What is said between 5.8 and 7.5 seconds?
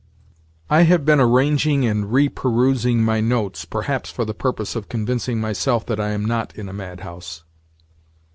that I am not in a madhouse).